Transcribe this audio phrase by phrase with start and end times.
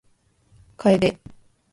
[0.81, 0.99] 楓